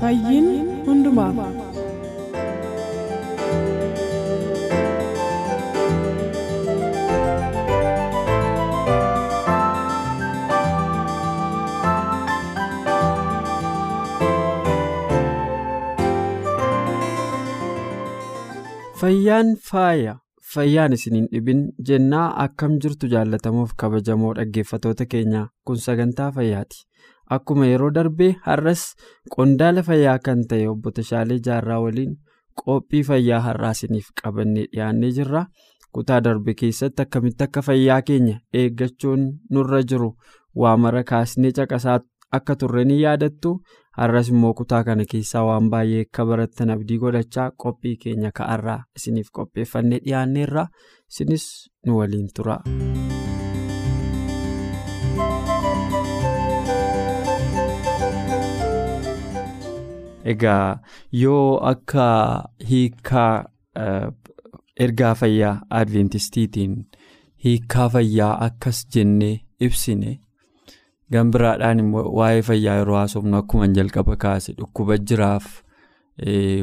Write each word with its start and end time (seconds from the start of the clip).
Fayyiin 0.00 0.48
hundumaaf. 0.86 1.36
Fayyaan 19.00 19.54
faaya 19.70 20.14
fayyaan 20.54 20.92
isin 20.96 21.14
hin 21.18 21.26
dhibin 21.32 21.60
jennaa 21.90 22.26
akkam 22.44 22.78
jirtu 22.84 23.10
jaallatamuuf 23.14 23.74
kabajamoo 23.82 24.32
dhaggeeffatoota 24.38 25.06
keenyaa 25.14 25.46
kun 25.64 25.78
sagantaa 25.86 26.30
fayyaati. 26.38 26.80
Akkuma 27.36 27.66
yeroo 27.68 27.90
darbee 27.94 28.30
har'as 28.46 28.82
qondaala 29.34 29.82
fayyaa 29.88 30.18
kan 30.24 30.44
ta'e 30.50 30.66
obbo 30.68 30.90
Tashaalee 30.98 31.40
Jaarraa 31.46 31.80
waliin 31.84 32.14
qophii 32.64 33.02
fayyaa 33.08 33.40
har'aa 33.46 33.70
isiniif 33.76 34.08
qabannee 34.22 34.66
dhiyaannee 34.72 35.10
jirra. 35.18 35.44
Kutaa 35.92 36.20
darbe 36.24 36.54
keessatti 36.54 37.02
akkamitti 37.02 37.44
akka 37.44 37.62
fayyaa 37.62 38.02
keenya 38.02 38.38
eeggachuun 38.62 39.26
nurra 39.50 39.82
jiru 39.92 40.10
waa 40.56 40.76
mara 40.76 41.04
kaasnee 41.04 41.52
caqasaa 41.58 42.00
akka 42.40 42.56
turre 42.56 42.84
ni 42.84 43.00
yaadattu. 43.02 43.54
Har'as 43.98 44.28
immoo 44.32 44.54
kutaa 44.54 44.82
kana 44.84 45.04
keessaa 45.12 45.44
waan 45.46 45.70
baay'ee 45.70 46.04
akka 46.08 46.26
barattan 46.26 46.70
abdii 46.70 46.98
godhachaa 47.04 47.50
qophii 47.64 47.96
keenya 48.04 48.30
ka'arraa 48.40 48.80
isiniif 48.96 49.30
qopheeffannee 49.38 50.00
dhiyaanneerra. 50.04 50.66
Isinis 51.10 51.48
nu 51.86 51.98
waliin 51.98 52.28
tura. 52.36 52.60
Egaa 60.32 60.78
yoo 61.22 61.58
akka 61.72 62.06
hiikaa 62.70 63.32
ergaa 64.86 65.14
fayyaa 65.20 65.54
adventistiitiin 65.80 66.74
hiikaa 67.44 67.88
fayyaa 67.94 68.32
akkas 68.46 68.80
jennee 68.94 69.34
ibsine 69.66 70.12
gambiraadhaan 71.12 71.78
immoo 71.84 72.04
waa'ee 72.18 72.42
fayyaa 72.48 72.76
yeroo 72.80 72.96
haasofnu 73.00 73.36
akkuma 73.40 73.66
jalqaba 73.78 74.16
kaase 74.24 74.52
dhukkuba 74.58 74.96
jiraaf 75.10 75.46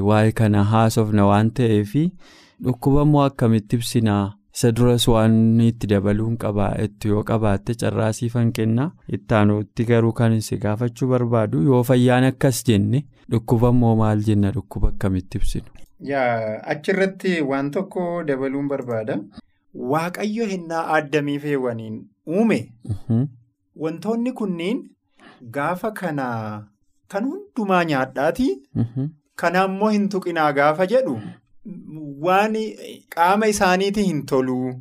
waa'ee 0.09 0.31
kana 0.39 0.63
haasofna 0.73 1.25
waan 1.31 1.51
ta'eef 1.59 1.93
dhukkuba 2.65 3.01
immoo 3.07 3.23
akkamitti 3.29 3.75
ibsinaa 3.81 4.25
isa 4.55 4.71
duras 4.71 5.05
waan 5.11 5.59
itti 5.69 5.87
dabaluun 5.91 6.35
qabaa'etti 6.43 7.09
yoo 7.13 7.23
qabaatte 7.29 7.73
carraasiifan 7.81 8.51
kenna 8.57 8.85
ittaanuutti 9.17 9.85
garuu 9.89 10.11
kan 10.19 10.37
si 10.47 10.57
gaafachuu 10.65 11.07
barbaadu 11.13 11.63
yoo 11.69 11.81
fayyaan 11.89 12.23
akkas 12.31 12.61
jenne. 12.69 13.01
Dhukkuba 13.31 13.69
immoo 13.75 13.95
maal 14.01 14.21
jenna 14.27 14.51
dhukkuba 14.57 14.87
akkamitti 14.93 15.37
ibsinu? 15.41 15.65
Yaa 16.11 16.61
achirratti 16.73 17.41
waan 17.51 17.71
tokko 17.77 18.23
dabaluun 18.29 18.67
barbaada. 18.73 19.19
Waaqayyo 19.93 20.45
hinnaa 20.53 20.83
addamii 20.97 21.39
feewwaniin 21.45 21.97
uume. 22.27 22.59
Wantoonni 23.83 24.31
kunniin 24.41 24.83
gaafa 25.57 25.91
kana 25.91 26.27
kan 27.11 27.25
hundumaa 27.31 27.83
nyaadhaati. 27.91 28.47
Kana 29.35 29.65
immoo 29.69 29.89
hin 29.97 30.07
tuqinaa 30.09 30.51
gaafa 30.59 30.85
jedhu 30.93 31.19
waan 32.27 32.55
qaama 33.15 33.47
isaaniiti 33.53 34.03
hin 34.07 34.25
toluu. 34.31 34.73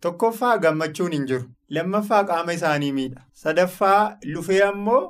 Tokkoffaa 0.00 0.56
gammachuun 0.58 1.12
hin 1.16 1.26
jiru. 1.30 1.44
Lammaffaa 1.76 2.22
qaama 2.30 2.52
isaanii 2.58 2.92
miidha. 2.98 3.20
Sadaffaa 3.42 4.16
lufee 4.24 4.62
ammoo 4.68 5.02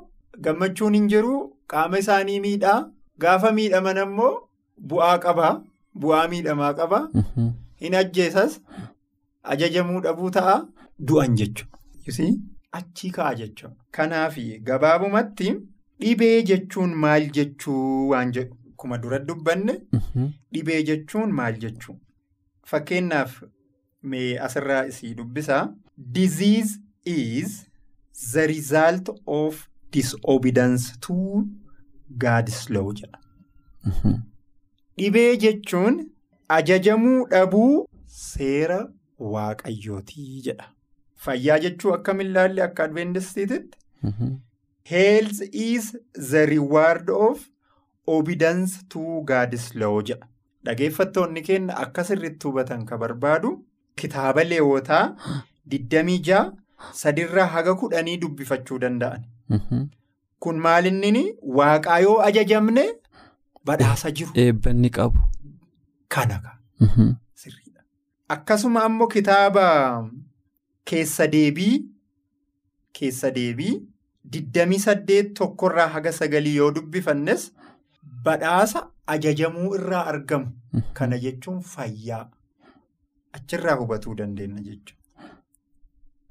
gammachuun 0.47 0.93
hin 0.99 1.07
jiru. 1.13 1.35
Qaama 1.73 1.97
isaanii 2.03 2.39
miidhaa 2.45 2.77
gaafa 3.25 3.51
miidhaman 3.59 3.97
ammoo 4.05 4.31
bu'aa 4.93 5.17
qabaa 5.25 5.51
bu'aa 6.05 6.27
miidhamaa 6.33 6.73
qabaa 6.79 7.03
hin 7.81 7.95
ajjeesas 8.01 8.57
ajajamuu 9.55 10.01
dhabuu 10.07 10.29
ta'a 10.39 10.55
du'an 11.11 11.35
jechuudha. 11.41 11.77
Achii 12.79 13.11
ka'a 13.17 13.35
jechuudha. 13.41 13.75
Kanaaf 13.91 14.37
gabaabumatti 14.69 15.53
dhibee 16.01 16.41
jechuun 16.51 16.93
maal 17.05 17.27
jechuu 17.39 18.09
waan 18.13 18.31
jedhu 18.37 18.55
akkuma 18.83 18.97
dura 18.97 19.19
dubbanne 19.19 19.73
dhibee 20.53 20.81
jechuun 20.89 21.31
maal 21.39 21.57
jechuu 21.65 21.95
fakkeenyaaf 22.71 23.35
mee 24.13 24.31
asirraa 24.47 24.85
isii 24.93 25.13
dubbisaa 25.19 25.61
disease 25.97 26.79
is 27.05 27.61
the 28.33 28.47
result 28.47 29.09
of. 29.25 29.67
disobedience 29.95 30.85
to 31.05 31.15
God's 32.21 32.55
law 32.75 32.85
jedha. 32.99 33.19
Dhibee 35.01 35.35
jechuun 35.43 35.99
ajajamuu 36.55 37.27
dhabuu 37.33 37.75
seera 38.21 38.77
waaqayyootii 39.33 40.41
jedha. 40.47 40.65
Fayyaa 41.25 41.59
jechuun 41.65 41.93
akkam 41.97 42.21
ilaalle 42.25 42.63
akka 42.65 42.83
adventistiititti. 42.89 43.77
Health 44.93 45.41
is 45.67 45.91
the 46.31 46.45
reward 46.53 47.09
of 47.27 47.45
to 48.07 49.23
God's 49.25 49.75
law 49.75 50.01
jedha. 50.01 50.27
Dhageeffattoonni 50.65 51.41
keenya 51.41 51.77
akka 51.77 52.03
sirriitti 52.03 52.47
hubatan 52.47 52.85
kan 52.85 52.99
barbaadu 52.99 53.65
kitaaba 53.95 54.43
leewotaa 54.43 55.15
26 55.67 56.51
sadirraa 56.93 57.45
haga 57.47 57.75
kudhanii 57.75 58.17
dubbifachuu 58.17 58.79
danda'an. 58.79 59.23
Kun 60.39 60.59
maalinni 60.59 61.35
waaqaa 61.43 61.99
yoo 61.99 62.19
ajajamne 62.21 62.85
badhaasa 63.65 64.11
jiru. 64.11 64.31
Eebbanni 64.35 64.89
qabu. 64.89 65.19
Kana 66.07 66.39
sirriidha. 67.35 67.81
Akkasuma 68.29 68.83
ammoo 68.83 69.07
kitaaba 69.07 70.09
keessa 70.85 71.27
deebii 71.27 71.85
keessa 72.93 73.31
deebii 73.31 73.81
digdamii 74.33 74.79
saddeet 74.79 75.33
tokkorraa 75.39 75.87
haga 75.87 76.11
sagalii 76.11 76.55
yoo 76.55 76.71
dubbifannes 76.71 77.51
badhaasa 78.23 78.87
ajajamuu 79.07 79.75
irraa 79.75 80.05
argamu. 80.13 80.51
Kana 80.93 81.17
jechuun 81.19 81.61
fayyaa 81.61 82.25
achirraa 83.33 83.75
hubatuu 83.81 84.15
dandeenya 84.15 84.61
jechuudha. 84.61 85.29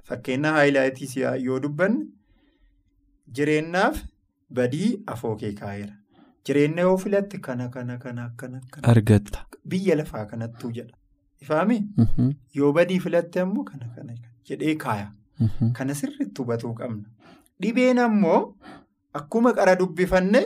Fakkeenya 0.09 0.53
haayilaayitii 0.53 1.21
yoo 1.47 1.59
dubbanne. 1.61 2.07
Jireenyaaf 3.37 4.03
badii 4.51 5.03
afoo 5.07 5.37
kee 5.43 5.53
kaa'eera. 5.61 5.95
Jireenya 6.47 6.83
yoo 6.89 6.97
filatte 6.99 7.39
kana 7.39 7.69
kana 7.69 7.99
kana 7.99 8.31
kana. 8.37 8.61
Argatta. 8.83 9.47
Biyya 9.65 9.97
lafaa 9.97 10.25
kanattuu 10.27 10.71
jedha. 10.79 10.95
Ifaami? 11.41 11.79
Yoo 12.55 12.73
badii 12.73 13.01
filatte 13.01 13.41
ammoo 13.41 13.65
kana 13.65 13.89
kana 13.97 14.15
jedhee 14.51 14.75
kaaya. 14.75 15.13
Kana 15.73 15.95
sirriitti 15.95 16.43
hubatuu 16.43 16.75
qabna. 16.75 17.05
Dhibeen 17.61 17.99
ammoo 17.99 18.55
akkuma 19.21 19.53
qara 19.53 19.77
dubbifanne 19.77 20.43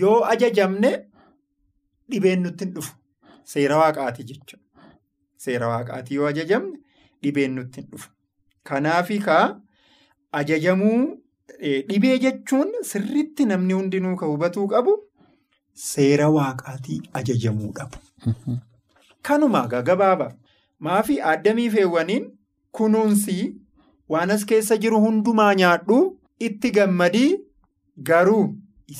yoo 0.00 0.18
ajajamne 0.34 0.90
dhibeen 2.10 2.42
nutti 2.42 2.64
hin 2.64 2.74
dhufu. 2.74 2.94
Seera 3.52 3.76
waaqaati 3.82 4.24
jechuudha. 4.24 4.64
Seera 5.46 5.68
waaqaati 5.72 6.14
yoo 6.14 6.26
ajajamne 6.26 6.78
dhibeen 7.22 7.54
nutti 7.60 7.80
hin 7.80 7.88
dhufu. 7.92 8.10
Kanaafi 8.70 9.18
kaa. 9.28 9.46
Ajajamuu 10.40 11.00
dhibee 11.88 12.18
jechuun 12.18 12.70
sirriitti 12.90 13.44
namni 13.48 13.72
hundinuu 13.78 14.16
kan 14.20 14.28
hubatuu 14.34 14.66
qabu 14.68 14.94
seera 15.86 16.28
waaqaatii 16.36 17.00
ajajamuu 17.20 17.72
dhabu. 17.78 17.98
Kanuma 19.22 19.66
gabaabaa 19.72 20.30
maafii 20.86 21.20
addamii 21.32 21.68
feewwaniin 21.74 22.24
kunuunsii 22.78 23.44
waan 24.14 24.30
as 24.36 24.44
keessa 24.52 24.76
jiru 24.84 25.00
hundumaa 25.04 25.54
nyaadhu 25.60 25.98
itti 26.48 26.70
gammadii 26.78 27.30
garuu 28.10 28.46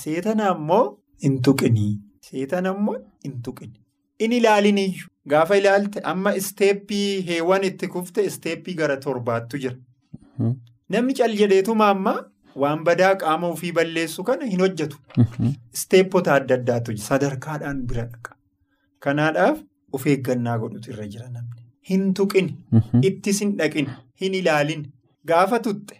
seetana 0.01 0.49
ammoo 0.55 0.83
hin 1.25 1.39
tuqinii. 1.49 1.93
Seetana 2.31 2.71
ammoo 2.77 2.97
hin 3.25 3.39
tuqini. 3.49 3.79
In 4.27 4.33
ilaaliniyyuu 4.39 5.09
gaafa 5.33 5.57
ilaalte 5.61 6.01
amma 6.13 6.35
isteeppii 6.41 7.23
heewwan 7.31 7.65
itti 7.71 7.89
kufte 7.95 8.25
isteeppii 8.31 8.75
gara 8.83 8.97
torbaattu 9.07 9.59
jira. 9.65 9.77
Namni 10.95 11.15
cal 11.21 11.35
jedheetuma 11.41 11.89
amma 11.95 12.15
waan 12.63 12.85
badaa 12.89 13.15
qaama 13.23 13.49
ofii 13.57 13.73
balleessu 13.79 14.25
kana 14.31 14.45
hin 14.53 14.61
hojjetu. 14.65 14.99
Isteeppota 15.73 16.35
adda 16.39 16.55
addaatu 16.61 16.97
sadarkaadhaan 17.09 17.83
bira 17.93 18.05
dhaqa. 18.13 18.37
Kanaadhaaf 19.07 19.59
of 19.99 20.07
eeggannaa 20.15 20.59
godhutu 20.65 20.91
irra 20.95 21.07
jira 21.15 21.29
namni. 21.31 21.63
Hin 21.91 22.13
tuqini. 22.15 22.57
Ittis 23.11 23.41
hin 23.45 23.57
dhaqini. 23.63 23.91
Hin 24.21 24.35
ilaalini. 24.41 24.93
Gaafa 25.33 25.59
tutte 25.67 25.97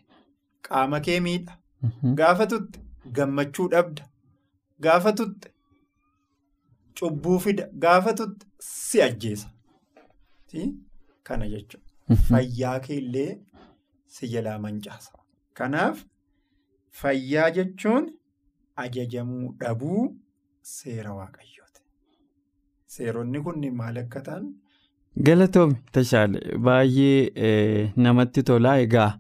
qaama 0.69 1.01
kee 1.09 1.21
miidha. 1.27 1.59
Gaafa 2.21 2.47
tutte 2.53 2.79
gammachuu 3.07 3.69
dhabda. 3.69 4.09
Gaafa 4.81 5.13
tutte 5.13 5.49
cubbuu 6.99 7.39
fida. 7.45 7.69
Gaafa 7.85 8.13
tutte 8.15 8.47
si 8.59 9.03
ajjeesa. 9.03 9.49
Kana 11.23 11.49
jechuudha. 11.49 12.17
Fayyaa 12.29 12.79
kee 12.81 12.97
illee 13.03 13.41
si 14.07 14.29
jalaa 14.29 14.59
mancaasa. 14.59 15.13
Kanaaf 15.55 16.05
fayyaa 17.01 17.51
jechuun 17.51 18.11
ajajamuu 18.77 19.53
dhabuu 19.61 20.03
seera 20.61 21.15
waaqayyooti. 21.19 21.81
Seeronni 22.87 23.41
kun 23.45 23.65
maal 23.81 23.97
akka 23.99 24.21
ta'an. 24.27 24.45
Galatoomii 25.17 25.77
Tashaale 25.93 26.41
baay'ee 26.67 27.93
namatti 27.97 28.43
tolaa 28.49 28.77
egaa 28.85 29.11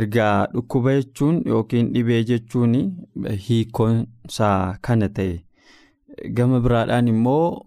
ergaa 0.00 0.46
dhukkuba 0.54 0.92
jechuun 0.98 1.38
yookiin 1.52 1.88
dhibee 1.94 2.18
jechuun 2.30 2.74
hiikonsaa 3.46 4.76
kana 4.82 5.08
ta'e. 5.08 5.38
Gama 6.36 6.60
biraadhaan 6.60 7.08
immoo 7.08 7.64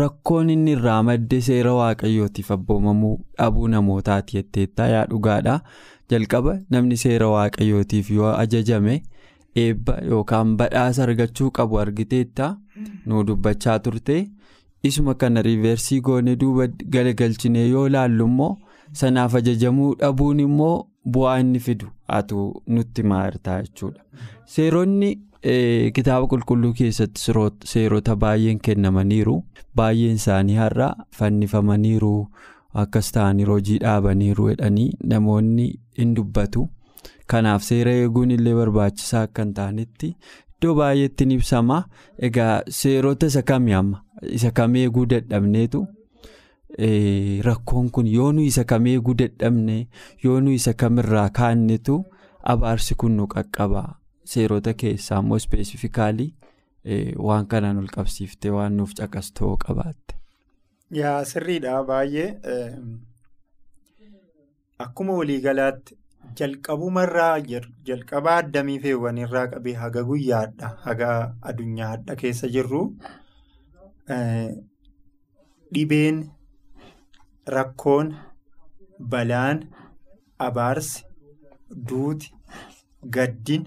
rakkoon 0.00 0.50
inni 0.54 0.72
irraa 0.76 1.02
madde 1.08 1.40
seera 1.48 1.72
waaqayyootiif 1.80 2.50
abboomamuu 2.58 3.16
dhabuu 3.38 3.66
namootaati 3.74 4.36
jetteettaa 4.38 4.86
yaa 4.94 5.04
dhugaadha 5.10 5.58
jalqaba 6.10 6.54
namni 6.70 6.96
seera 7.04 7.28
waaqayyootiif 7.34 8.10
yoo 8.20 8.30
ajajame 8.44 8.96
eebba 9.64 9.98
yookaan 10.12 10.56
badhaasa 10.62 11.02
argachuu 11.08 11.50
qabu 11.58 11.78
argiteetta 11.82 12.56
nu 13.06 13.24
dubbachaa 13.26 13.78
turte. 13.78 14.18
Isuma 14.90 15.14
kana 15.20 15.42
riiversii 15.46 16.00
goone 16.06 16.36
duuba 16.40 16.66
galagalchinee 16.96 17.66
yoo 17.68 17.88
laallu 17.96 18.24
immoo 18.30 18.50
sanaaf 19.02 19.34
ajajamuu 19.40 19.94
dhabuun 20.00 20.40
immoo 20.46 20.74
bu'aa 21.16 21.38
inni 21.44 21.60
fidu 21.66 21.86
atu 22.18 22.42
nutti 22.66 23.02
maartaa 23.12 23.62
jechuudha. 23.62 24.00
Seeronni 24.54 25.10
kitaaba 25.96 26.26
qulqulluu 26.32 26.72
keessatti 26.80 27.20
seerota 27.72 28.16
baay'een 28.26 28.60
kennamaniiru 28.68 29.34
baay'een 29.80 30.14
isaanii 30.20 30.54
har'a 30.60 30.88
fannifamaniiru 31.18 32.12
akkas 32.84 33.10
ta'anii 33.16 33.44
hojii 33.50 33.78
dhaabaniiru 33.82 34.48
jedhanii 34.52 34.88
namoonni 35.12 35.66
hin 35.98 36.14
dubbatu. 36.16 36.68
Kanaaf 37.26 37.62
seera 37.68 37.90
eeguun 38.04 38.30
illee 38.36 38.54
barbaachisaa 38.60 39.22
akka 39.28 39.42
hin 39.44 39.52
taanetti 39.58 40.08
iddoo 40.54 40.74
baay'eetti 40.80 41.26
ni 41.28 41.34
ibsama. 41.40 41.82
Egaa 42.28 42.62
seerota 42.80 43.26
isa 43.32 43.42
kamii 43.52 43.72
amma? 43.82 44.00
Isa 44.30 44.50
kam 44.50 44.76
eeguu 44.76 45.06
dadhabneetu 45.06 45.86
rakkoon 47.46 47.90
kun 47.90 48.06
yoo 48.06 48.32
nu 48.32 48.42
isa 48.42 48.64
kam 48.64 48.86
eeguu 48.86 49.14
dadhabne 49.14 49.88
yoo 50.24 50.40
nu 50.40 50.50
isa 50.50 50.72
kamirraa 50.74 51.28
kaannetu 51.30 52.04
abaarsi 52.42 52.94
kun 52.94 53.16
nu 53.16 53.26
qaqqaba. 53.26 53.84
Seerota 54.24 54.74
keessaa 54.74 55.18
immoo 55.20 55.36
ispeesifikaalii 55.36 56.34
waan 57.18 57.46
kanaan 57.46 57.78
ol 57.78 57.86
qabsiiftee 57.96 58.50
waan 58.50 58.76
nuuf 58.76 58.94
caqastoo 58.98 59.56
qabaatte. 59.66 60.14
Yaa 60.90 61.24
sirriidha 61.24 61.82
baay'ee 61.84 62.28
akkuma 64.84 65.12
waliigalaatti 65.20 65.96
jalqabumarraa 66.38 67.38
jalqabaa 67.88 68.36
addamii 68.42 68.78
feewwanirraa 68.84 69.46
qabee 69.54 69.74
haga 69.82 70.02
guyyaadha 70.10 70.70
haga 70.86 71.10
addunyaadha 71.52 72.16
keessa 72.22 72.48
jirru. 72.56 72.82
Dhibeen 75.74 76.18
rakkoon 77.56 78.14
balaan 79.14 79.62
abaarsi 80.38 81.04
duuti 81.88 82.30
gaddin. 83.16 83.64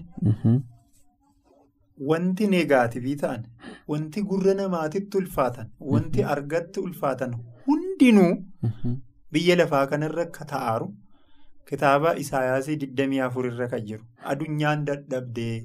Wanti 2.10 2.46
neegaatifii 2.50 3.16
ta'an 3.20 3.44
wanti 3.92 4.22
gurra 4.32 4.52
namaatitti 4.58 5.18
ulfaatan 5.20 5.70
wanti 5.92 6.22
argatti 6.34 6.80
ulfaatan 6.88 7.32
hundinuu 7.66 8.32
biyya 9.32 9.56
lafaa 9.60 9.86
kanarra 9.92 10.22
akka 10.28 10.44
ta'aaru 10.52 10.86
kitaaba 11.70 12.12
isaayaasii 12.24 12.76
24 12.82 13.50
irra 13.50 13.68
kan 13.72 13.82
jiru. 13.88 14.04
Adunyaan 14.32 14.84
dadhabdee 14.90 15.56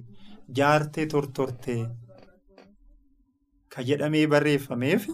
jaartee 0.62 1.06
tortortee 1.14 1.78
ka 3.76 3.84
jedhamee 3.90 4.26
barreeffameef. 4.34 5.08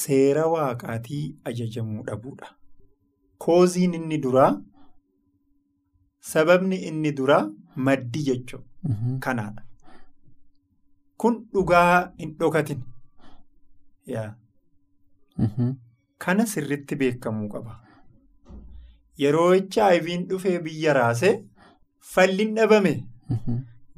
Seera 0.00 0.46
waaqaatii 0.54 1.22
ajajamuu 1.50 2.02
dhabuudha. 2.08 2.48
Kooziin 3.44 3.94
inni 3.98 4.18
duraa 4.26 4.50
sababni 6.32 6.76
inni 6.90 7.12
duraa 7.20 7.42
maddi 7.88 8.22
jechuudha. 8.28 8.96
Kanaadha. 9.26 9.62
Kun 11.20 11.34
dhugaa 11.54 12.12
hin 12.18 12.34
dhokatin. 12.42 12.82
Kana 16.18 16.46
sirriitti 16.46 16.96
beekamuu 17.02 17.48
qaba. 17.54 17.78
Yeroo 19.22 19.52
HIV'n 19.54 20.26
dhufee 20.28 20.58
biyya 20.66 20.92
raasee 20.98 21.32
falliin 22.14 22.54
dhabame 22.56 22.92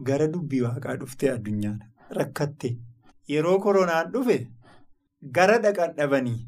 gara 0.08 0.26
dubbii 0.32 0.60
waaqaa 0.66 0.96
dhuftee 1.02 1.30
addunyaan 1.34 1.78
rakkatte. 2.18 2.70
Yeroo 3.28 3.58
koronaan 3.66 4.12
dhufe. 4.12 4.38
Gara 5.36 5.58
dhaqan 5.64 5.94
dhabanii 5.96 6.40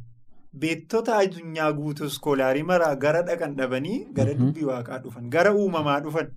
beektota 0.62 1.16
addunyaa 1.21 1.73
guutuu 1.78 2.07
iskoolaarii 2.12 2.62
maraa 2.71 2.95
gara 3.04 3.23
dhaqan 3.28 3.54
dhabanii 3.61 3.99
gara 4.19 4.35
dubbii 4.40 4.64
waaqaa 4.71 4.99
dhufan 5.04 5.31
gara 5.37 5.52
uumamaa 5.54 6.00
dhufan. 6.04 6.28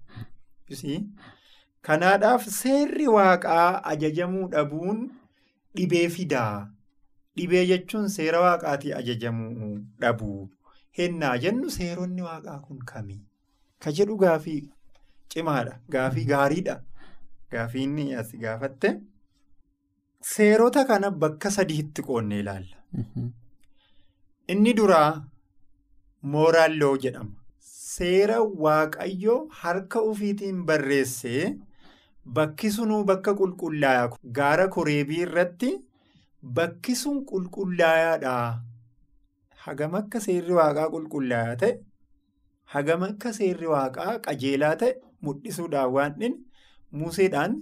Kanaadhaaf 1.88 2.46
seerri 2.60 3.08
waaqaa 3.16 3.82
ajajamuu 3.92 4.48
dhabuun 4.54 5.04
dhibee 5.76 6.08
fidaa. 6.16 6.68
Dhibee 7.38 7.66
jechuun 7.72 8.10
seera 8.16 8.42
waaqaatii 8.46 8.94
ajajamuu 9.00 9.74
dhabuu. 10.02 10.50
Hennaa 10.98 11.38
jennu 11.44 11.70
seeronni 11.78 12.22
waaqaa 12.30 12.60
kun 12.68 12.80
kami? 12.92 13.20
Ka 13.80 13.92
jedhu 13.92 14.18
gaafii 14.24 14.62
cimaadha. 15.34 15.78
Gaafii 15.90 16.26
gaariidha. 16.32 16.82
Gaafii 17.52 17.84
inni 17.90 18.16
as 18.16 18.34
gaafatte. 18.46 18.94
Seerota 20.22 20.86
kana 20.88 21.12
bakka 21.12 21.50
sadiitti 21.52 22.02
qoonnee 22.02 22.40
ilaalla. 22.40 22.78
Inni 24.50 24.74
duraa 24.74 25.24
mooraaloo 26.34 26.98
jedhama. 27.04 27.32
Seera 27.60 28.40
waaqayyoo 28.66 29.48
harka 29.62 30.00
ofiitiin 30.02 30.64
barreessee 30.66 31.56
bakki 32.40 32.72
sunuu 32.72 33.04
bakka 33.06 33.34
qulqullaa'aa 33.42 34.10
gaara 34.40 34.68
koreebii 34.68 35.22
irratti 35.28 35.72
bakki 36.60 36.96
sun 36.96 37.24
qulqullaa'aadha. 37.32 38.34
Hagam 39.66 39.96
akka 40.02 40.20
seerri 40.20 40.54
waaqaa 40.60 40.90
qulqullaa'aa 40.96 41.56
ta'e 41.64 41.74
hagam 42.76 43.04
akka 43.10 43.34
seerri 43.40 43.68
waaqaa 43.74 44.20
qajeelaa 44.28 44.76
ta'e 44.84 44.94
mul'isuudhaan 45.22 45.92
waan 45.96 46.22
inni 46.22 46.46
museedhaan. 46.92 47.56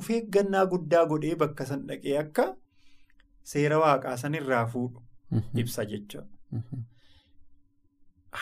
Of 0.00 0.10
eeggannaa 0.16 0.64
guddaa 0.72 1.04
godhee 1.12 1.34
bakka 1.44 1.66
san 1.70 1.86
dhaqee 1.88 2.16
akka 2.24 2.44
seera 3.52 3.78
waaqaa 3.84 4.16
sanirraa 4.22 4.64
fuudhu 4.74 5.02
ibsa 5.62 5.84
jechuudha. 5.90 6.28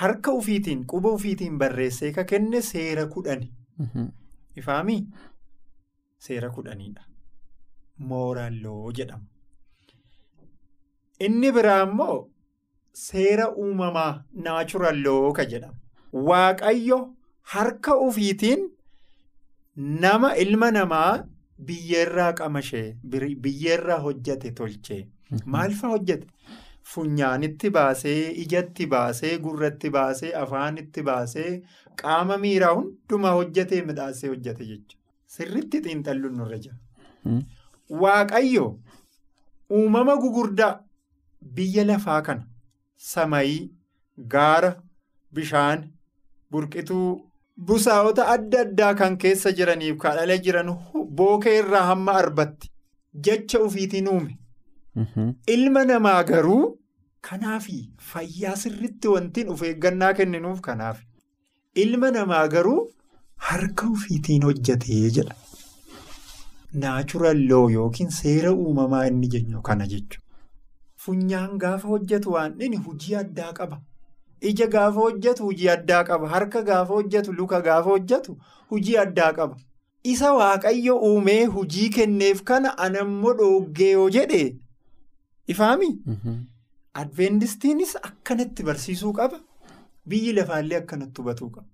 Harka 0.00 0.30
ofiitiin 0.40 0.84
quba 0.92 1.08
ofiitiin 1.18 1.58
barreessee 1.62 2.12
ka 2.18 2.24
kenne 2.32 2.60
seera 2.70 3.06
kudhani. 3.14 3.48
Ifaamii 4.62 5.00
seera 6.26 6.50
kudhaniidha. 6.56 7.02
Mooraaloo 8.10 8.92
jedhama. 8.98 9.24
Inni 11.26 11.52
biraa 11.56 11.82
immoo 11.86 12.16
seera 13.04 13.46
uumamaa 13.62 14.12
naachuralloo 14.46 15.32
ka 15.38 15.44
jedhama. 15.52 15.78
Waaqayyo 16.28 16.98
harka 17.54 17.94
ofiitiin 18.08 18.68
nama 20.04 20.36
ilma 20.44 20.70
namaa. 20.78 21.24
Biyyeerraa 21.66 22.32
qamashee 22.40 22.96
biyyeerraa 23.44 23.98
hojjate 24.06 24.50
tolchee. 24.60 25.06
Maal 25.44 25.72
fa'aa 25.80 25.90
hojjate 25.96 26.26
funyaanitti 26.92 27.70
baasee 27.76 28.30
ijatti 28.44 28.86
baasee 28.92 29.32
gurratti 29.46 29.90
baasee 29.96 30.30
afaanitti 30.42 31.02
baasee 31.08 31.50
qaama 32.02 32.36
miiraa 32.44 32.74
hundumaa 32.78 33.32
hojjetee 33.38 33.82
midhaasee 33.90 34.30
hojjete 34.34 34.64
jechuudha. 34.64 34.96
Sirritti 35.26 35.80
xiinxalluun 35.86 36.36
nurra 36.42 36.58
jira. 36.58 36.76
Waaqayyo 38.02 38.66
uumama 39.70 40.16
gugurdaa 40.16 40.80
biyya 41.54 41.84
lafaa 41.86 42.22
kana. 42.22 42.46
Samayii 42.96 43.70
gaara 44.34 44.70
bishaan 45.34 45.84
burqituu 46.50 47.08
busaa'ota 47.68 48.26
adda 48.34 48.60
addaa 48.64 48.94
kan 48.94 49.16
keessa 49.24 49.52
jiraniif 49.60 49.98
kadhala 50.04 50.36
jiran 50.46 50.68
bookee 51.20 51.56
irraa 51.62 51.84
hamma 51.90 52.12
arbatti 52.22 52.70
jecha 53.28 53.58
ofiitiin 53.68 54.08
uume. 54.14 54.38
Ilma 55.54 55.84
namaa 55.90 56.22
garuu 56.30 56.62
kanaafi 57.30 57.78
fayyaa 58.12 58.56
sirriitti 58.62 59.08
wantiin 59.14 59.48
of 59.54 59.62
eeggannaa 59.70 60.12
kenninuuf 60.20 60.60
kanaafi. 60.68 61.04
Ilma 61.84 62.10
namaa 62.18 62.46
garuu 62.54 62.80
harka 63.50 63.86
ofiitiin 63.96 64.42
hojjetee 64.50 65.02
jedha. 65.18 65.34
Naachuraal 66.82 67.42
loo 67.50 67.68
yookiin 67.74 68.10
seera 68.20 68.52
uumamaa 68.62 69.04
inni 69.10 69.28
jennu 69.34 69.62
kana 69.68 69.86
jechuudha. 69.92 70.24
Funyaan 71.04 71.58
gaafa 71.62 71.88
hojjetu 71.92 72.32
waan 72.34 72.60
inni 72.66 72.76
hojii 72.88 73.14
addaa 73.20 73.52
qaba. 73.58 73.80
Ija 74.50 74.66
gaafa 74.74 75.00
hojjetu 75.06 75.44
hojii 75.48 75.68
addaa 75.76 76.02
qaba. 76.08 76.28
Harka 76.34 76.62
gaafa 76.62 76.94
hojjetu 76.94 77.32
luka 77.38 77.60
gaafa 77.68 77.90
hojjetu 77.90 78.36
hojii 78.70 78.96
addaa 79.04 79.32
qaba. 79.38 79.56
Isa 80.12 80.32
waaqayyo 80.38 80.94
uumee 81.08 81.44
hojii 81.54 81.88
kenneef 81.96 82.42
kana 82.50 82.70
anammoo 82.86 83.32
dhooggee 83.40 83.90
yoo 83.90 84.08
jedhe 84.16 84.42
ifaami. 85.54 85.88
Adventistiinis 87.02 87.96
akkanatti 88.08 88.62
barsiisuu 88.68 89.12
qaba. 89.18 89.40
Biyyi 90.08 90.32
lafaallee 90.38 90.78
akkanatti 90.82 91.20
hubatuu 91.22 91.50
qaba. 91.56 91.66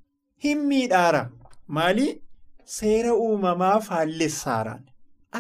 Hin 0.45 0.59
miidhaara. 0.71 1.23
Maali? 1.69 2.09
Seera 2.79 3.15
uumamaa 3.27 3.79
faallessaaraan. 3.91 4.83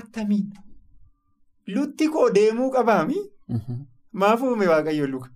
Attamiin? 0.01 0.53
Lutti 1.75 2.09
koo 2.09 2.29
deemuu 2.39 2.71
qabaami? 2.77 3.19
Maaf 4.23 4.43
uume 4.43 4.67
waaqayyo 4.73 5.07
luka? 5.17 5.31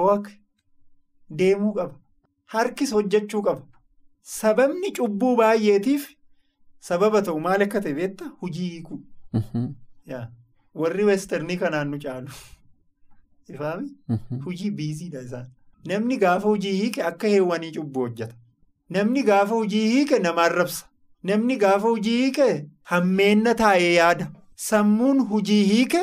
Waaqa. 0.00 0.30
Deemuu 1.38 1.72
qaba. 1.78 1.94
Harkis 2.54 2.92
hojjechuu 2.98 3.42
qaba. 3.48 3.62
Sababni 4.36 4.92
cubbuu 4.98 5.36
baay'eetiif 5.40 6.06
sababa 6.80 7.22
ta'u 7.22 7.40
maal 7.40 7.62
akka 7.62 7.80
ta'e 7.80 7.94
beektaa? 7.94 8.30
Hojii 8.42 8.68
hiikuu. 8.68 9.00
Warri 10.74 11.04
westernii 11.04 11.56
kanaan 11.56 11.88
nu 11.90 11.98
caalu. 11.98 12.28
Ifaami? 13.54 13.90
Hojii 14.44 14.70
biiziidha 14.70 15.20
isaan. 15.22 15.46
Namni 15.84 16.16
gaafa 16.18 16.48
hojii 16.48 16.72
hiike 16.72 17.02
akka 17.02 17.28
heewwanii 17.28 17.72
cubbuu 17.72 18.00
hojjeta. 18.00 18.34
Namni 18.90 19.22
gaafa 19.22 19.54
hojii 19.54 19.88
hiike 19.88 20.18
nama 20.18 20.42
arrabsa. 20.42 20.86
Namni 21.22 21.56
gaafa 21.56 21.88
hojii 21.88 22.16
hiike 22.22 22.66
hammeenna 22.82 23.54
taa'ee 23.54 23.94
yaada. 23.94 24.30
Sammuun 24.54 25.20
hojii 25.28 25.64
hiike 25.64 26.00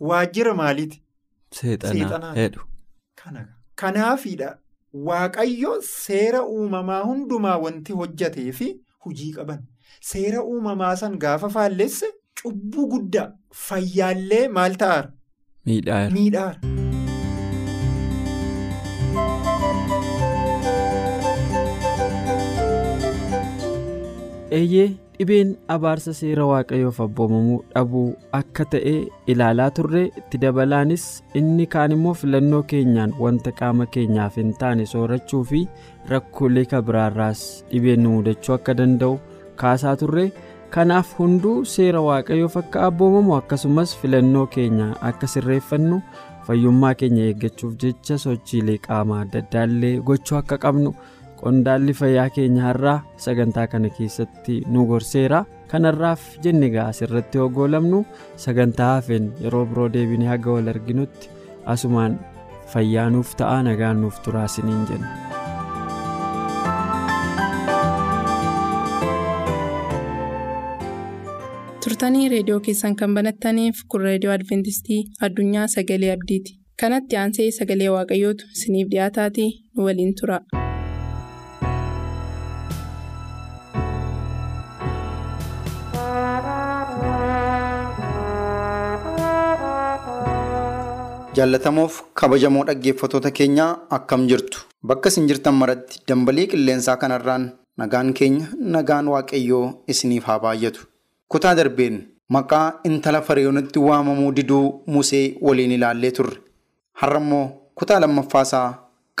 waajjira 0.00 0.54
maaliiti? 0.54 1.02
Seexanaa 1.50 2.34
hedhu. 2.34 2.60
Kanaafiidha 3.74 4.58
waaqayyo 4.92 5.82
seera 5.82 6.42
uumamaa 6.46 7.00
hundumaa 7.02 7.56
wanti 7.58 7.92
hojjetee 7.92 8.52
fi 8.52 8.68
hojii 8.98 9.32
qaban. 9.32 9.62
Seera 10.12 10.42
uumamaa 10.52 10.94
san 11.02 11.18
gaafa 11.26 11.48
faallesse 11.58 12.06
cubbuu 12.42 12.86
guddaa 12.94 13.28
fayyaallee 13.66 14.44
maal 14.58 14.74
ta'aara? 14.84 15.10
Miidhaara. 15.66 16.54
Eeyyee 24.58 24.86
dhibeen 25.18 25.50
abaarsa 25.74 26.12
seera 26.18 26.44
waaqayyoof 26.50 26.98
abboomamuu 27.04 27.56
dhabuu 27.74 28.04
akka 28.38 28.64
ta'e 28.74 28.94
ilaalaa 29.32 29.68
turre 29.78 30.02
itti 30.20 30.40
dabalaanis 30.44 31.04
inni 31.40 31.66
kaan 31.74 31.94
immoo 31.96 32.14
filannoo 32.20 32.62
keenyaan 32.72 33.12
wanta 33.24 33.52
qaama 33.60 33.86
keenyaaf 33.96 34.38
hin 34.42 34.54
taane 34.62 34.86
soorachuu 34.92 35.42
fi 35.50 35.60
rakkoolee 36.12 36.64
kabiraarraas 36.72 37.42
dhibeen 37.72 38.02
nu 38.06 38.14
mudachuu 38.16 38.54
akka 38.58 38.76
danda'u 38.80 39.18
kaasaa 39.62 39.96
turre 40.00 40.24
kanaaf 40.76 41.12
hunduu 41.18 41.58
seera 41.74 42.00
waaqayyoof 42.08 42.56
akka 42.62 42.86
abboomamu 42.88 43.36
akkasumas 43.40 43.96
filannoo 44.00 44.46
keenya 44.56 44.88
akka 45.10 45.26
sirreeffannu 45.34 46.00
fayyummaa 46.48 46.94
keenya 47.02 47.22
eeggachuuf 47.28 47.76
jecha 47.84 48.18
sochiilee 48.24 48.78
qaama 48.88 49.20
adda 49.22 49.38
addaallee 49.44 49.94
gochuu 50.10 50.38
akka 50.42 50.58
qabnu. 50.66 50.92
qondaalli 51.40 51.92
fayyaa 51.98 52.30
keenya 52.36 52.62
har'aa 52.68 52.96
sagantaa 53.24 53.66
kana 53.72 53.88
keessatti 53.98 54.54
nu 54.74 54.86
gorseera 54.88 55.40
kanarraaf 55.72 56.24
jenne 56.46 56.66
egaa 56.70 56.86
asirratti 56.94 57.38
hoggoolamnu 57.42 58.00
sagantaa 58.46 58.90
hafeen 58.96 59.30
yeroo 59.44 59.62
biroo 59.70 59.88
deebinee 59.98 60.28
haga 60.32 60.50
wal 60.56 60.68
arginutti 60.74 61.30
asumaan 61.76 62.18
fayyaa 62.74 63.08
nuuf 63.16 63.36
ta'a 63.42 63.62
nagaan 63.70 64.02
nuuf 64.06 64.18
turaa 64.26 64.44
isiniin 64.50 64.84
jenna. 64.90 65.27
Turtanii 71.98 72.26
reediyoo 72.32 72.58
keessan 72.66 72.92
kan 72.98 73.14
banattaniif 73.16 73.80
kun 73.94 74.04
reediyoo 74.08 74.34
adventistii 74.34 74.98
addunyaa 75.28 75.64
sagalee 75.72 76.12
abdiiti. 76.16 76.54
Kanatti 76.82 77.18
aansee 77.22 77.48
sagalee 77.58 77.90
waaqayyootu 77.96 78.50
isiniif 78.58 78.92
dhiyaataatii 78.94 79.48
nu 79.74 79.88
waliin 79.88 80.14
tura. 80.20 80.38
jaallatamoof 91.36 91.94
kabajamoo 92.20 92.64
dhaggeeffatoota 92.68 93.30
keenyaa 93.38 93.70
akkam 93.96 94.26
jirtu? 94.30 94.58
Bakka 94.88 95.08
isin 95.12 95.28
jirtan 95.30 95.54
maratti 95.60 96.00
dambalii 96.08 96.46
qilleensaa 96.52 96.96
kanarraan 97.02 97.44
nagaan 97.82 98.12
keenya 98.20 98.46
nagaan 98.76 99.08
waaqayyoo 99.14 99.64
isiniif 99.94 100.24
haa 100.30 100.38
baay'atu 100.46 100.86
kutaa 101.28 101.54
darbeen 101.54 101.96
maqaa 102.36 102.80
intala 102.84 103.20
fariyoonitti 103.22 103.78
waamamuu 103.88 104.32
diduu 104.36 104.82
musee 104.86 105.36
waliin 105.40 105.72
ilaallee 105.72 106.10
turre. 106.18 106.36
Har'a 107.00 107.20
immoo 107.20 107.44
kutaa 107.74 108.00
lammaffaasaa 108.00 108.68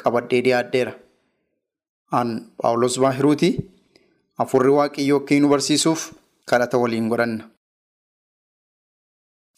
qabadhee 0.02 0.40
dhiyaadheera. 0.46 0.92
Aan 2.12 2.30
paawulos 2.62 2.98
baahiruuti 3.00 3.50
afurri 4.38 4.70
waaqayyoo 4.78 5.20
akka 5.20 5.40
nu 5.40 5.48
barsiisuuf 5.48 6.12
kadhata 6.50 6.78
waliin 6.78 7.08
godhanna. 7.08 7.44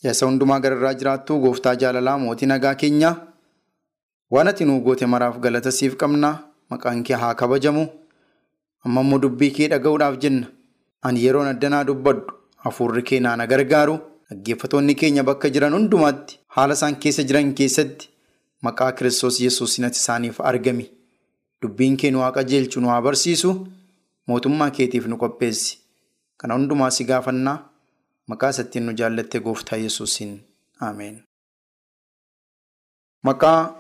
Yaasa 0.03 0.27
hundumaa 0.27 0.61
gararraa 0.61 0.95
jiraattu 0.95 1.39
gooftaa 1.41 1.75
jaalalaa 1.77 2.19
mootii 2.19 2.47
nagaa 2.53 2.75
keenyaa 2.75 3.15
waan 4.31 4.49
ati 4.49 4.65
nuu 4.65 4.81
goote 4.81 5.07
maraaf 5.07 5.39
galata 5.45 5.71
siif 5.79 5.97
qabnaa 6.03 6.35
maqaan 6.71 7.03
kee 7.05 7.15
haa 7.23 7.35
kabajamu. 7.35 7.87
Amma 8.85 9.01
immoo 9.05 9.19
dubbii 9.23 9.51
kee 9.57 9.69
dhaga'uudhaaf 9.69 10.19
jenna. 10.19 10.47
Ani 11.03 11.25
yeroon 11.25 11.47
addanaa 11.49 11.85
dubbadhu 11.85 12.33
hafuurri 12.65 13.03
kee 13.11 13.21
naana 13.27 13.47
gargaaru 13.53 13.97
dhaggeeffatoonni 14.31 14.95
keenya 15.03 15.23
bakka 15.31 15.51
jiran 15.57 15.75
hundumaatti 15.79 16.39
haala 16.57 16.75
isaan 16.81 16.97
keessa 17.05 17.23
jiran 17.31 17.55
keessatti 17.61 18.09
maqaa 18.69 18.93
kiristoos 18.99 19.41
yesuusin 19.47 19.85
ati 19.89 19.99
isaaniif 20.03 20.41
argami 20.53 20.87
dubbiin 21.63 21.97
kee 22.03 22.11
nu 22.15 22.19
haa 22.25 22.33
qajeelchu 22.39 22.81
nu 22.85 22.89
haa 22.93 23.03
barsiisu 23.09 23.57
mootummaa 24.29 24.71
keetiif 24.79 25.07
nu 25.13 25.17
qopheessi 25.25 25.79
kana 26.39 26.55
hundumaa 26.55 26.91
si 26.97 27.05
gaafannaa. 27.05 27.59
Maqaa 28.31 28.49
isattiin 28.55 28.85
nu 28.87 28.93
jaallatte 28.99 29.41
gooftaa 29.45 29.77
yesuusin 29.83 30.33
Ameen. 30.89 31.17
Maqaa 33.29 33.75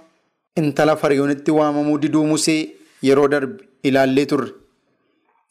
intala 0.56 0.96
fariyoonitti 1.02 1.50
waamamuu 1.58 1.98
diduu 2.02 2.24
Musee 2.30 2.60
yeroo 3.08 3.28
darbe 3.34 3.64
ilaallee 3.90 4.26
turre. 4.32 4.50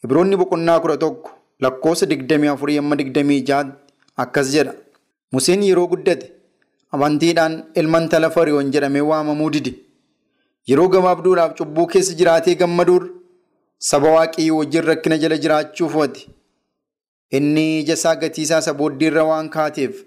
Ibroonni 0.04 0.36
boqonnaa 0.40 0.80
kudha 0.80 0.96
tokko 1.04 1.30
lakkoofsa 1.64 2.06
digdamii 2.12 2.48
afurii 2.54 2.78
amma 2.82 2.96
digdamii 3.00 3.40
jaatti 3.50 3.94
akkas 4.24 4.52
jedha. 4.54 4.74
Museen 5.32 5.62
yeroo 5.68 5.86
guddate 5.92 6.32
amantiidhaan 6.92 7.54
ilma 7.82 7.98
intala 8.02 8.30
fariyoon 8.36 8.70
jedhamee 8.74 9.00
waamamuu 9.10 9.50
dide. 9.56 9.72
Yeroo 10.68 10.88
gabaabduudhaaf 10.94 11.54
cubbuu 11.58 11.86
keessa 11.92 12.14
jiraatee 12.20 12.54
gammaduur 12.62 13.04
saba 13.90 14.10
waaqayyoo 14.16 14.58
wajjin 14.60 14.84
rakkina 14.90 15.18
jala 15.18 15.38
jiraachuuf 15.44 15.94
wati. 16.02 16.28
Inni 17.36 17.64
ija 17.80 17.94
isaa 18.00 18.16
gatiisaa 18.22 18.58
isa 18.64 18.74
booddeerra 18.74 19.24
waan 19.30 19.48
kaateef 19.56 20.02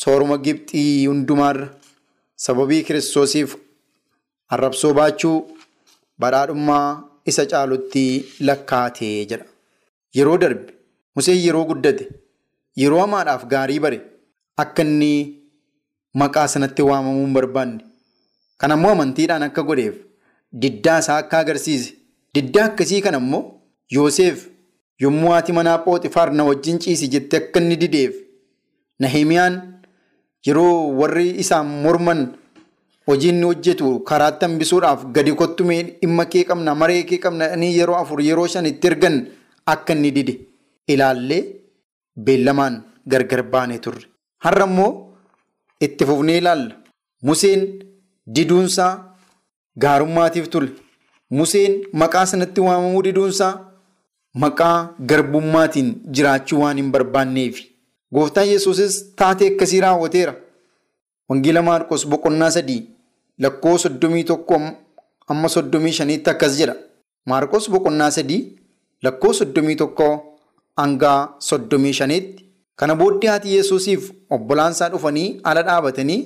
sooruma 0.00 0.36
Gibxii 0.44 1.06
hundumaarra 1.06 1.68
sababii 2.46 2.82
kiristoosiif 2.88 3.56
arrabsoo 4.56 4.92
baachuu 4.98 5.36
badhaadhummaa 6.20 6.86
isa 7.32 7.46
caalutti 7.52 8.04
lakkaatee 8.48 9.16
jedha. 9.30 9.44
Yeroo 10.16 10.38
darbe. 10.38 10.72
Museen 11.16 11.38
yeroo 11.46 11.64
guddate 11.70 12.08
yeroo 12.76 13.00
hamaadhaaf 13.00 13.46
gaarii 13.52 13.80
bare. 13.80 14.00
Akka 14.56 14.82
inni 14.82 15.10
maqaa 16.14 16.46
sanatti 16.48 16.82
waamamuu 16.82 17.24
hin 17.26 17.34
barbaanne 17.34 17.84
Kan 18.58 18.70
ammoo 18.72 18.90
amantiidhaan 18.94 19.42
akka 19.42 19.62
godheef 19.62 19.94
diddaa 20.62 20.98
isaa 21.04 21.16
akka 21.22 21.38
agarsiise. 21.38 21.94
Diddaa 22.34 22.64
akkasii 22.70 23.00
kan 23.02 23.14
ammoo 23.14 23.42
Yoosef 23.94 24.46
yommuu 25.00 25.30
haati 25.32 25.52
manaa 25.52 25.78
Phooxifaar 25.84 26.32
na 26.32 26.44
wajjin 26.44 26.78
ciisi 26.78 27.08
jettee 27.14 27.38
akka 27.42 27.60
inni 27.60 27.76
dideef 27.82 28.14
Nahimiyaan 29.00 29.60
yeroo 30.46 30.94
warri 31.00 31.30
isaan 31.44 31.66
morman 31.84 32.20
hojii 33.06 33.28
inni 33.34 33.44
hojjetu 33.50 33.88
karaatti 34.10 34.44
hambisuudhaaf 34.46 35.04
gadi 35.16 35.32
kottumee 35.40 35.82
dhimma 36.00 36.24
kee 36.34 36.44
qabna 36.50 36.74
maree 36.74 37.02
kee 37.10 37.18
qabna 37.24 37.48
yeroo 37.64 37.96
afur 38.02 38.20
yeroo 38.28 38.46
shan 38.54 38.66
itti 38.72 38.86
ergan 38.92 39.16
akka 39.66 39.92
inni 39.94 40.10
dide 40.16 40.34
ilaallee 40.92 41.42
beellamaan 42.16 42.82
gargar 43.06 43.42
baanee 43.42 43.78
turre. 43.78 44.06
Har'a 44.44 44.66
immoo 44.66 44.90
itti 45.80 46.04
fufnee 46.06 46.38
ilaalla. 46.38 46.74
Museen 47.22 47.62
diduunsaa 48.34 49.16
gaarummaatiif 49.82 50.48
ture. 50.48 50.68
Museen 51.30 51.72
maqaa 51.92 52.26
sanatti 52.26 52.60
waamamuu 52.60 53.02
diduunsaa 53.06 53.52
maqaa 54.42 54.94
garbummaatiin 55.10 55.88
jiraachuu 56.14 56.60
waan 56.62 56.76
hin 56.76 56.90
barbaanneefi. 56.92 57.70
Gooftaan 58.14 58.48
Yesuusis 58.48 59.14
taatee 59.16 59.48
akkasii 59.52 59.80
raawwateera. 59.80 60.34
Wangeela 61.28 61.62
Maarqos 61.62 62.06
boqonnaa 62.08 62.50
sadii 62.56 62.82
lakkoo 63.38 63.78
soddomii 63.78 64.24
tokko 64.24 64.60
amma 65.28 65.48
soddomii 65.48 65.92
shaniitti 65.92 66.30
akkas 66.30 66.58
jedha. 66.58 66.74
Maarqos 67.26 67.70
boqonnaa 67.70 68.10
sadii 68.10 68.40
lakkoo 69.04 69.32
soddomii 69.38 69.76
tokko 69.82 70.06
hanga 70.80 71.12
soddomii 71.48 71.92
shaniitti. 71.98 72.44
Kana 72.78 72.94
booddee 73.00 73.28
haati 73.30 73.56
Yesuusiif 73.56 74.10
obbolaansaa 74.36 74.88
dhufanii 74.92 75.28
ala 75.50 75.62
dhaabatanii 75.68 76.20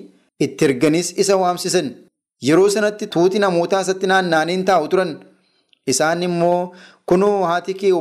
itti 0.44 0.64
erganis 0.68 1.08
isa 1.22 1.36
waamsisan. 1.42 1.88
Yeroo 2.46 2.68
sanatti 2.74 3.06
tuuti 3.14 3.38
namootaa 3.44 3.80
isatti 3.86 4.06
naanna'anii 4.12 4.62
taa'u 4.70 4.88
turan. 4.92 5.12
Isaan 5.92 6.22
immoo 6.28 6.72
kunoo 7.08 7.36
haati 7.50 7.74
kee 7.80 7.92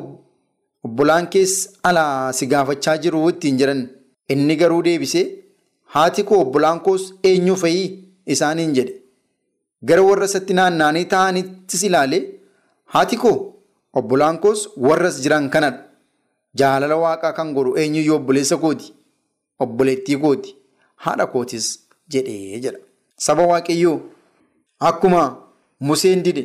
obbolaan 0.86 1.28
keessa 1.34 1.70
alaa 1.90 2.34
si 2.38 2.48
gaafachaa 2.54 2.98
jiru 3.04 3.28
ittiin 3.30 3.58
jedhan. 3.62 3.82
Inni 4.30 4.56
garuu 4.62 4.82
deebisee 4.88 5.26
haati 5.96 6.24
koo 6.30 6.40
obbolaan 6.46 6.80
koos 6.86 7.04
eenyu 7.30 7.56
fa'i 7.64 7.84
isaaniin 8.36 8.74
jedhe. 8.78 8.94
Gara 9.88 10.04
warra 10.08 10.26
isatti 10.32 10.54
naanna'anii 10.60 11.06
taa'anittis 11.14 11.84
ilaalee 11.90 12.24
haati 12.96 13.18
koo 13.24 13.36
obbolaan 14.00 14.38
koos 14.44 14.62
warras 14.88 15.22
jiran 15.24 15.50
kanadha. 15.50 15.84
Jaalala 16.60 16.96
waaqaa 17.04 17.34
kan 17.38 17.54
godhu 17.56 17.78
eenyuyyuu 17.82 18.16
obboleessa 18.20 18.58
kooti. 18.64 18.94
Obboleettii 19.64 20.18
kooti. 20.24 20.56
Haadha 21.04 21.28
kootis 21.34 21.66
jedhee 22.12 22.60
jedha. 22.64 22.80
Saba 23.26 23.44
waaqayyoo 23.52 24.00
akkuma 24.90 25.24
Museen 25.80 26.24
dide 26.26 26.44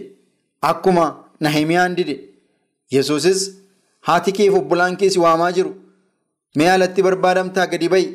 akkuma 0.70 1.04
Nahimiyaan 1.40 1.94
dide 1.96 2.14
Yesuusis 2.92 3.40
haati 4.06 4.32
keef 4.32 4.54
obbolaan 4.54 4.96
keessi 4.96 5.18
waamaa 5.24 5.52
jiru. 5.52 5.70
Mee 6.56 6.70
alatti 6.70 7.02
barbaadamtaa 7.02 7.66
gadi 7.66 7.88
ba'i. 7.88 8.06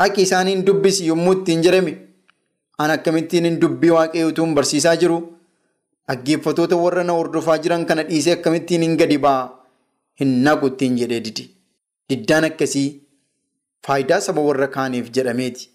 Haqi 0.00 0.22
isaaniin 0.22 0.64
dubbisi 0.66 1.06
yommuu 1.08 1.32
ittiin 1.38 1.62
jedhame. 1.64 1.92
An 2.78 2.90
akkamittiin 2.90 3.60
dubbii 3.60 3.90
waaqayyoo 3.96 4.28
utuu 4.32 4.46
barsiisaa 4.58 4.96
jiru. 5.02 5.18
Dhaggeeffatoota 6.08 6.76
warra 6.84 7.04
na 7.04 7.12
hordofaa 7.18 7.58
jiran 7.64 7.84
kana 7.90 8.02
dhiisee 8.08 8.32
akkamittiin 8.38 8.82
hin 8.86 8.96
gadi 9.02 9.18
ba'a. 9.26 9.44
Hin 10.20 10.32
naqu 10.46 10.66
ittiin 10.72 10.96
jedhee 11.00 11.20
didi. 11.26 11.44
Diddaan 12.10 12.44
akkasii 12.48 12.88
faayidaa 13.86 14.20
saba 14.26 14.40
warra 14.48 14.68
kaaniif 14.76 15.10
jedhameeti. 15.16 15.68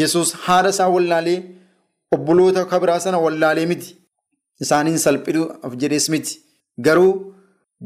Yesuus 0.00 0.32
haadha 0.46 0.70
isaa 0.74 0.88
wallaalee 0.94 1.38
obboloota 2.16 2.64
kabiraa 2.72 2.98
sana 3.04 3.18
wallaalee 3.26 3.66
miti. 3.72 3.96
Isaaniin 4.64 4.98
salphiduuf 5.04 5.76
jedhees 5.84 6.08
miti. 6.14 6.34
Garuu 6.86 7.12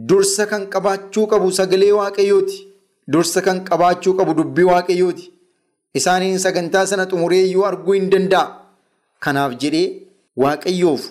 dursa 0.08 0.46
kan 0.52 0.66
qabaachuu 0.74 1.26
qabu 1.32 1.52
sagalee 1.58 1.92
waaqayyooti. 1.98 2.56
Dursa 3.12 3.42
kan 3.48 3.60
qabaachuu 3.68 4.14
qabu 4.20 4.34
dubbii 4.40 4.64
waaqayyooti. 4.72 5.30
Isaaniin 6.00 6.38
sagantaa 6.46 6.86
sana 6.86 7.06
xumuree 7.12 7.42
iyyuu 7.50 7.64
arguu 7.70 7.92
hin 7.98 8.10
danda'a. 8.16 8.46
Kanaaf 9.24 9.52
jedhee 9.62 9.86
waaqayyoof 10.44 11.02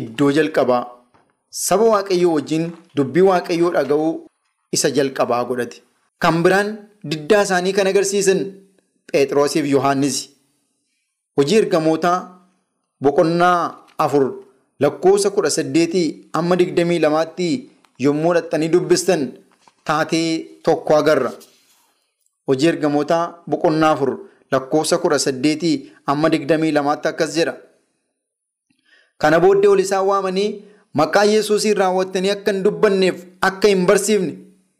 iddoo 0.00 0.30
jalqabaa 0.36 0.82
saba 1.66 1.84
waaqayyoo 1.92 2.34
wajjin 2.36 2.64
dubbii 2.96 3.24
waaqayyoo 3.30 3.70
dhaga'uu 3.76 4.12
isa 4.76 4.90
jalqabaa 4.96 5.44
godhate. 5.48 5.82
Kan 6.22 6.42
biraan 6.42 6.68
diddaa 7.10 7.42
isaanii 7.42 7.72
kan 7.76 7.86
agarsiisan 7.90 8.40
Phexroosiif 9.12 9.66
Yohaannis. 9.74 10.18
Hojii 11.36 11.58
ergamootaa 11.62 12.18
boqonnaa 13.02 13.58
afur 14.04 14.24
lakkoofsa 14.80 15.30
kudha 15.30 15.50
saddeetii 15.50 16.06
amma 16.38 16.56
digdamii 16.60 16.98
lamaatti 17.04 17.48
yommuu 18.04 18.34
dhaxxanii 18.36 18.68
dubbistan 18.74 19.22
taatee 19.84 20.28
tokko 20.64 20.94
agarra. 21.00 21.32
Hojii 22.48 22.68
ergamootaa 22.72 23.24
boqonnaa 23.50 23.90
afur 23.96 24.12
lakkoofsa 24.52 24.98
kudha 25.02 25.18
saddeetii 25.26 25.76
amma 26.06 26.28
digdamii 26.32 26.72
lamaatti 26.78 27.08
akkas 27.12 27.34
jedha. 27.36 27.54
Kana 29.22 29.40
booddee 29.44 29.68
ol 29.72 29.80
isaan 29.84 30.06
waamanii 30.10 30.48
maqaa 31.00 31.24
Yesuusiin 31.32 31.76
raawwattanii 31.82 32.30
akka 32.36 32.52
hin 32.54 32.62
dubbanneef 32.64 33.18
akka 33.48 33.68
hin 33.72 33.84
barsiifne 33.90 34.32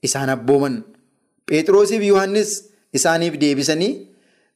isaan 0.09 0.31
abbooman. 0.35 0.83
Phexroosiif 1.51 2.03
Yohaannis 2.09 2.51
isaaniif 2.99 3.37
deebisanii 3.43 3.93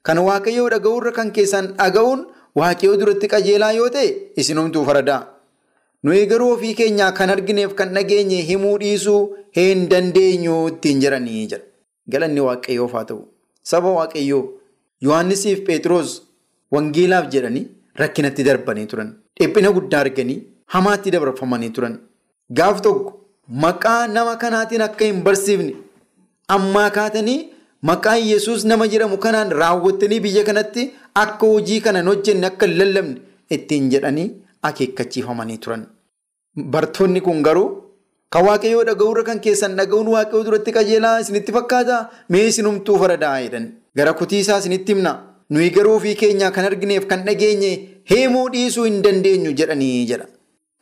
kan 0.08 0.18
waaqayyoo 0.28 0.66
dhaga'uurra 0.74 1.12
kan 1.18 1.30
keessan 1.38 1.70
dhaga'uun 1.78 2.26
waaqayyoo 2.60 2.96
duratti 3.00 3.28
qajeelaa 3.34 3.72
yoo 3.78 3.88
ta'e 3.96 4.08
isinumtuu 4.42 4.84
faradaa. 4.90 5.22
Nuyi 6.04 6.26
garuu 6.32 6.50
ofii 6.56 6.74
keenyaa 6.80 7.12
kan 7.20 7.30
argineef 7.34 7.74
kan 7.78 7.94
dhageenye 7.94 8.42
himuu 8.50 8.74
dhiisuu 8.82 9.22
hin 9.58 9.88
dandeenyu 9.92 10.58
ittiin 10.72 11.00
jedhanii 11.04 11.46
jira. 11.52 11.62
Galanni 12.12 12.40
waaqayyoof 12.48 12.92
haa 12.98 13.04
ta'u. 13.08 13.22
Saba 13.62 13.90
waaqayyoo 13.98 14.44
Yohaannisiif 15.06 15.64
Phexros 15.66 16.12
wangeelaaf 16.74 17.26
jedhanii 17.34 17.66
rakkinatti 18.00 18.44
darbanii 18.48 18.86
turan. 18.92 19.10
Dhiphina 19.40 19.70
guddaa 19.76 20.00
arganii 20.06 20.38
hamaatti 20.74 21.10
dabarfamanii 21.14 21.70
turan. 21.76 21.98
Gaaf 22.58 22.80
tokko 22.86 23.12
maqaa 23.64 24.06
nama 24.14 24.36
kanaatiin 24.42 24.82
akka 24.88 25.04
hin 25.10 25.22
barsiifne 25.26 25.74
ammaa 26.56 26.90
kaatanii 26.98 27.38
maqaa 27.90 28.16
Yesuus 28.32 28.64
nama 28.70 28.86
jedhamu 28.92 29.18
kanaan 29.24 29.50
raawwattanii 29.62 30.20
biyya 30.26 30.44
kanatti 30.50 30.84
akka 31.22 31.46
hojii 31.54 31.80
kana 31.86 31.98
hin 32.02 32.08
hojjenne 32.12 32.46
akka 32.50 32.66
hin 32.70 32.78
lallabne 32.82 33.20
ittiin 33.56 33.90
jedhanii 33.94 34.28
akeekkachiifamanii 34.70 35.58
turan. 35.64 35.86
Bartoonni 36.72 37.20
kun 37.20 37.42
garuu 37.46 37.68
kan 38.34 38.44
waaqayyoo 38.46 38.84
dhaga'uurra 38.88 39.22
kan 39.28 39.40
keessan 39.46 39.76
dhaga'uun 39.80 40.08
waaqayyoo 40.14 40.44
duratti 40.46 40.72
qajeelaa 40.76 41.18
isinitti 41.24 41.52
fakkaata 41.56 41.98
mee 42.34 42.46
isinumtuu 42.52 42.98
faradaa 43.02 43.34
jedhan. 43.44 43.66
Gara 43.96 44.12
kutiisaa 44.20 44.58
isinitti 44.62 44.92
himna. 44.94 45.12
Nuyi 45.50 45.70
garuu 45.76 45.96
ofii 45.98 46.14
keenyaa 46.22 46.50
kan 46.56 46.64
argineef 46.70 47.06
kan 47.10 47.24
dhageenye 47.26 47.70
himuu 48.12 48.48
dhiisuu 48.54 48.84
hin 48.88 49.02
dandeenyu 49.04 49.52
jedhanii 49.60 50.06
jedha. 50.10 50.26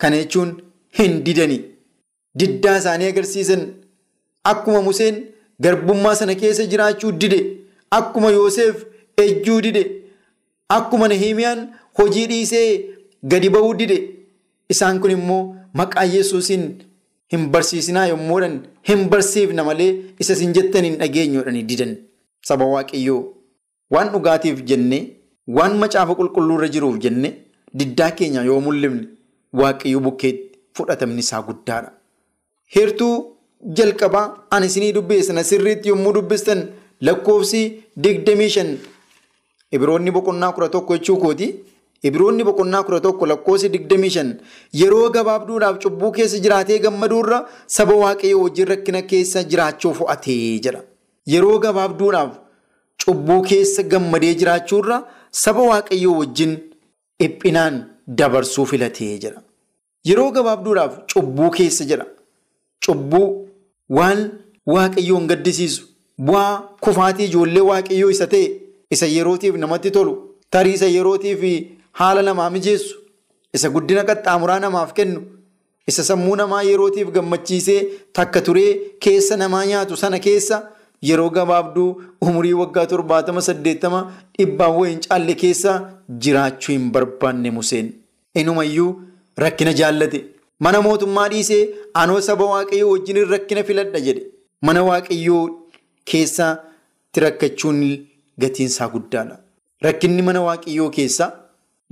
Kana 0.00 0.16
jechuun 0.20 0.52
hin 0.98 1.18
didanii. 1.26 1.60
Diddaa 2.38 2.78
isaanii 2.78 3.06
agarsiisan 3.12 3.62
akkuma 4.52 4.82
Museen 4.86 5.20
garbummaa 5.66 6.14
sana 6.20 6.34
keessa 6.40 6.66
jiraachuu 6.72 7.12
dide 7.24 7.38
akkuma 7.98 8.30
Yoosef 8.36 8.84
ejjuu 9.24 9.60
dide 9.66 9.82
akkuma 10.78 11.08
Nahimiyaan 11.12 11.62
hojii 11.98 12.26
dhiisee 12.32 12.66
gadi 13.34 13.48
ba'uu 13.56 13.74
dide 13.82 13.98
isaan 14.74 14.98
kun 15.04 15.10
immoo 15.16 15.42
maqaa 15.80 16.04
Yesuusiin 16.14 16.64
hin 17.34 17.46
barsiisinaa 17.54 18.06
yommuudhaan 18.12 18.56
hin 18.88 19.06
barsiifna 19.12 19.64
malee 19.68 19.90
isa 20.24 20.32
isin 20.38 20.52
jettan 20.58 20.84
hin 20.88 20.98
dhageenyuudhaan 21.02 21.62
didan 21.70 21.94
saba 22.50 22.64
waaqayyoo 22.74 23.22
waan 23.94 24.08
dhugaatiif 24.14 24.62
jenne 24.70 24.98
waan 25.58 25.76
macaafa 25.82 26.14
qulqulluurra 26.20 26.68
jiruuf 26.76 26.96
jenne 27.06 27.28
diddaa 27.80 28.10
keenya 28.20 28.42
yoo 28.50 28.60
mul'ifne 28.66 29.04
waaqayyoo 29.60 30.00
bukkeetti 30.06 30.58
fudhatamni 30.76 31.20
isaa 31.24 31.42
guddaadha. 31.48 31.90
Heertuu 32.74 33.14
jalqabaa 33.76 34.26
ani 34.54 34.66
isinii 34.70 34.92
dubbeessan 34.96 35.42
sirriitti 35.50 35.88
yommuu 35.92 36.12
dubbistan 36.16 36.62
lakkoofsi 37.08 37.60
digdamii 38.04 38.48
shan 38.56 38.70
ibiroonni 39.74 40.10
boqonnaa 40.16 40.52
kudha 40.56 40.68
tokko 40.76 40.96
jechuu 40.98 41.16
kooti. 41.24 41.48
Ibiroonni 42.08 42.44
boqonnaa 42.48 42.82
kudha 42.86 43.00
tokko 43.06 43.26
lakkoofsi 43.30 43.68
digdamii 43.74 44.10
shan 44.16 44.30
yeroo 44.80 45.10
gabaabduudhaaf 45.14 45.78
cubbuu 45.84 46.10
keessa 46.16 46.38
jiraatee 46.46 46.78
gammaduurra 46.86 47.38
saba 47.76 47.94
waaqayyoo 48.02 48.42
wajjin 48.44 48.68
rakkina 48.72 49.02
keessa 49.12 49.42
jiraachuu 49.52 49.94
fo'atee 50.00 50.58
jira. 50.64 50.80
Yeroo 51.34 51.58
gabaabduudhaaf 51.64 52.32
cubbuu 53.04 53.42
keessa 53.50 53.82
gammadee 53.92 54.34
jiraachuurra 54.40 54.96
saba 55.44 55.62
waaqayyoo 55.70 56.16
wajjin 56.20 56.52
dhiphinaan 57.20 57.76
dabarsuu 58.18 58.66
filatee 58.70 59.18
jira. 59.22 59.42
Yeroo 60.08 60.30
gabaabduudhaaf 60.36 60.94
cubbuu 61.12 61.50
keessa 61.58 61.84
jira. 61.90 62.06
Cubbuu 62.86 63.48
waan 63.98 64.20
waaqayyoon 64.74 65.26
gaddisiisu 65.30 65.82
bu'aa 66.26 66.52
kufaatii 66.84 67.24
ijoollee 67.30 67.64
waaqayyoo 67.70 68.10
isa 68.16 68.26
ta'e 68.32 68.46
isa 68.96 69.06
yerootiif 69.16 69.54
namatti 69.62 69.90
tolu 69.96 70.12
tarii 70.50 70.74
isa 70.78 70.86
yerootiif 70.96 71.40
haala 72.00 72.22
namaa 72.28 72.50
mijeessu 72.56 72.94
isa 73.56 73.68
guddina 73.74 74.02
qaxxaamuraa 74.10 74.60
namaaf 74.64 74.92
kennu 74.98 75.20
isa 75.92 76.04
sammuu 76.10 76.36
namaa 76.42 76.62
yerootiif 76.70 77.08
gammachiisee 77.16 77.80
takka 78.18 78.40
turee 78.46 78.70
keessa 79.06 79.36
namaa 79.42 79.64
nyaatu 79.70 79.96
sana 80.02 80.18
keessa 80.26 80.56
yeroo 81.08 81.30
gabaabduu 81.36 81.88
umurii 82.26 82.52
waggaa 82.60 82.86
torbaatama 82.92 83.40
saddeettama 83.48 84.00
dhibbaan 84.38 84.76
wayiin 84.78 85.00
caalle 85.06 85.34
keessa 85.42 85.72
jiraachuu 86.26 86.72
hin 86.76 86.90
barbaanne 86.96 87.50
Museen. 87.58 87.92
Inumayyuu 88.40 88.90
rakkina 89.44 89.72
jaallate 89.80 90.20
mana 90.66 90.82
mootummaa 90.86 91.28
dhiisee 91.34 91.62
anoo 92.02 92.20
saba 92.28 92.44
waaqayyoo 92.52 92.90
wajjin 92.94 93.20
rakkina 93.34 93.64
filadha 93.70 94.00
jedhe 94.08 94.22
mana 94.68 94.82
waaqayyoo 94.88 95.44
keessatti 96.12 97.20
rakkachuun 97.26 97.80
gatiinsaa 98.42 98.88
guddaadha. 98.94 99.36
Rakkinni 99.86 100.22
mana 100.28 100.42
waaqayyoo 100.48 100.90
keessaa 100.96 101.30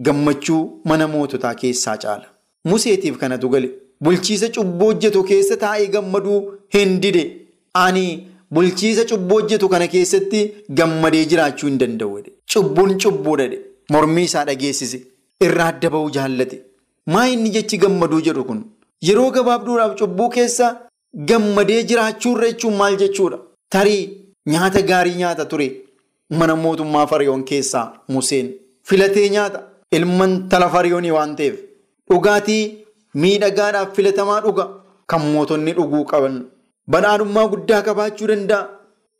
gammachuu 0.06 0.62
mana 0.90 1.08
moototaa 1.14 1.54
keessaa 1.62 1.96
caala. 2.04 2.26
Museetiif 2.70 3.16
kanatu 3.22 3.48
gale 3.54 3.70
bulchiisa 4.04 4.48
cubbuu 4.56 4.86
hojjetu 4.92 5.24
keessa 5.30 5.56
taa'ee 5.64 5.86
gammaduu 5.96 6.38
hin 6.74 7.00
dide 7.02 7.24
ani 7.84 8.04
bulchiisa 8.54 9.04
cubbuu 9.10 9.38
hojjetu 9.40 9.68
kana 9.72 9.86
keessatti 9.94 10.40
gammadee 10.78 11.24
jiraachuu 11.32 11.68
hin 11.70 11.78
danda'u. 11.82 12.22
Cubbuun 12.52 12.98
cubbuudha 13.04 13.46
mormii 13.92 14.24
isaa 14.30 14.44
dhageessise. 14.48 14.98
Irraa 15.46 15.68
adda 15.72 15.90
bahuu 15.94 16.10
jaallate. 16.16 16.56
Maa 17.12 17.26
inni 17.34 17.50
jechi 17.56 17.78
gammaduu 17.84 18.20
jedhu 18.26 18.44
kun? 18.48 18.60
Yeroo 19.08 19.30
gabaabduudhaaf 19.36 19.94
cubbuu 20.00 20.28
keessa 20.36 20.66
gammadee 21.30 21.82
jiraachuurra 21.92 22.50
jechuun 22.52 22.76
maal 22.80 22.96
jechuudha? 23.02 23.38
Tarii 23.74 24.02
nyaata 24.52 24.82
gaarii 24.90 25.14
nyaata 25.22 25.44
ture. 25.54 25.68
Mana 26.38 26.56
mootummaa 26.56 27.06
Fariyoon 27.06 27.44
keessaa 27.50 27.86
Museen. 28.08 28.52
Filatee 28.88 29.28
nyaata. 29.34 29.62
Ilman 29.96 30.48
tala 30.48 30.68
Fariyoonii 30.74 31.10
waan 31.18 31.34
ta'eef. 31.40 31.56
Dhugaatii 32.10 32.62
miidhagaadhaaf 33.22 33.94
filatamaa 33.96 34.40
dhuga. 34.46 34.68
Kan 35.10 35.20
mootonni 35.32 35.72
dhuguu 35.78 36.04
qaban 36.12 36.36
badhaadhummaa 36.92 37.48
guddaa 37.52 37.82
qabaachuu 37.88 38.28
danda'a. 38.32 38.68